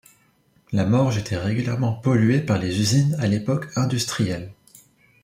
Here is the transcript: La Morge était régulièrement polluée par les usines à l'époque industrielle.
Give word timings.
La 0.71 0.87
Morge 0.87 1.19
était 1.19 1.37
régulièrement 1.37 1.93
polluée 1.93 2.39
par 2.41 2.57
les 2.57 2.79
usines 2.81 3.15
à 3.19 3.27
l'époque 3.27 3.67
industrielle. 3.75 4.51